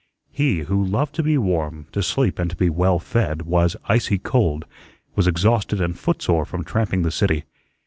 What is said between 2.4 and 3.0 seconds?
to be well